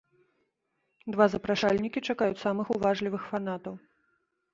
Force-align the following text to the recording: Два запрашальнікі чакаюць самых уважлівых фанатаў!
Два 1.15 1.25
запрашальнікі 1.33 2.03
чакаюць 2.13 2.39
самых 2.45 2.71
уважлівых 2.77 3.29
фанатаў! 3.35 3.77